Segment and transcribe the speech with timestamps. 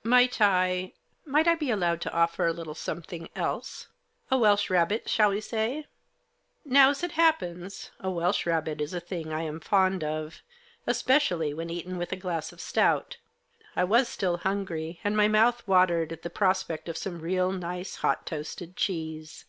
[0.16, 0.92] "Might I—
[1.24, 3.86] might I be allowed to offer a little some thing else.
[4.30, 5.86] A Welsh rafebit, shall we say?"
[6.66, 10.42] Now, as it happens, a Welsh rarebit is a thing that I am fond of,
[10.86, 13.16] especially when eaten with a glass of stout.
[13.74, 17.94] I was still hungry, and my mouth watered at the prospect of some real nice,
[17.96, 19.46] hot toasted cheese.